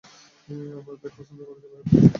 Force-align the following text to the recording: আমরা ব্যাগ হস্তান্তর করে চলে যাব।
আমরা 0.77 0.93
ব্যাগ 1.01 1.13
হস্তান্তর 1.17 1.45
করে 1.47 1.59
চলে 1.61 1.69
যাব। 1.73 1.85